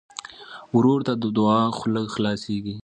[0.75, 2.75] ورور ته د دعا خوله خلاصيږي.